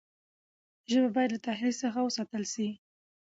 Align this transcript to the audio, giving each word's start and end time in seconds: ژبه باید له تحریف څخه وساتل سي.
ژبه 0.91 1.09
باید 1.15 1.31
له 1.35 1.39
تحریف 1.47 1.75
څخه 1.83 1.99
وساتل 2.01 2.43
سي. 2.53 2.67